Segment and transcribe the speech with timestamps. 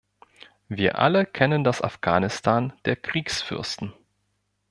[0.67, 3.93] Wir alle kennen das Afghanistan der Kriegsfürsten.